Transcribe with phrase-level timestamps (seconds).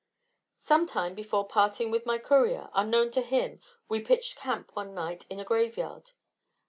[0.57, 5.25] Sometime before parting with my courier, unknown to him we pitched camp one dark night
[5.29, 6.13] in a graveyard.